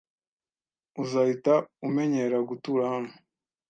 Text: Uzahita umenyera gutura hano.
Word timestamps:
Uzahita 1.01 1.53
umenyera 1.87 2.37
gutura 2.49 2.83
hano. 2.93 3.11